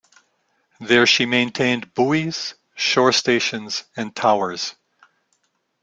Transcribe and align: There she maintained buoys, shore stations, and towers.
There 0.79 1.05
she 1.05 1.27
maintained 1.27 1.93
buoys, 1.93 2.55
shore 2.73 3.11
stations, 3.11 3.83
and 3.95 4.15
towers. 4.15 4.73